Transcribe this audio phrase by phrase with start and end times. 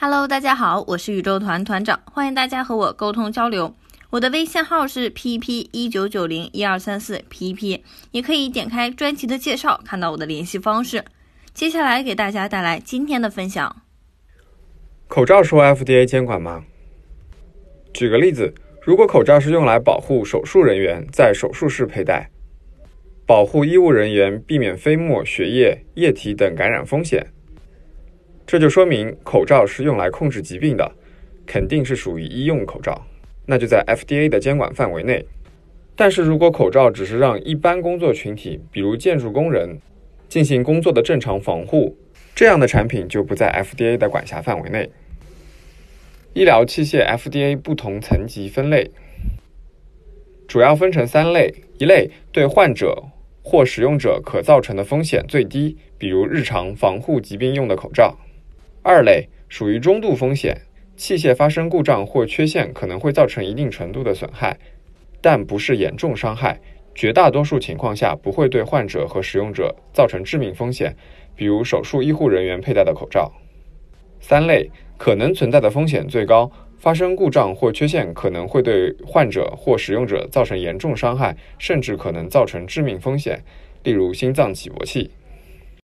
[0.00, 3.74] Hello，大家好，我是宇宙团团长，欢迎大家和我沟通交流。
[4.10, 7.80] 我的微信号是 pp 一九九零一二三四 pp，
[8.12, 11.04] 也可以点开专辑的介绍，看到我的联系方式。
[11.52, 13.74] 接下来给大家带来今天的分享。
[15.08, 16.62] 口罩受 FDA 监管吗？
[17.92, 22.30] 举个例子，如果口罩是用来保护手术人员在手术室佩戴，
[23.26, 27.32] 保护医务人员避免飞沫、血液、液体等感染风险。
[28.48, 30.90] 这就说明口罩是用来控制疾病的，
[31.46, 33.06] 肯定是属于医用口罩，
[33.44, 35.22] 那就在 FDA 的监管范围内。
[35.94, 39.78] 但是如果口罩只是让一般工作群体，比如建筑工人，
[40.30, 41.94] 进行工作的正常防护，
[42.34, 44.90] 这样的产品就不在 FDA 的管辖范围内。
[46.32, 48.90] 医疗器械 FDA 不同层级分类，
[50.46, 53.04] 主要分成三类：一类对患者
[53.42, 58.16] 或使用者可造成的风险最低，比如日常防护疾病用的口罩。
[58.88, 60.62] 二类属于中度风险，
[60.96, 64.58] 器械发生故障或缺陷可能会造成一定程度的损害，
[65.20, 66.58] 但不是严重伤害，
[66.94, 70.96] 绝大多数情况下不会对患者和使用者造成致命风险，
[71.36, 73.30] 比如手术医护人员佩戴的口罩。
[74.20, 83.38] 三类可能存在的风险最高，发生故障或缺陷可能会对患者或使用者造成严重伤害，甚至可能造成致命风险，
[83.82, 85.10] 例如心脏起搏器。